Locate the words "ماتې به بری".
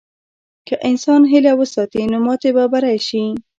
2.25-2.97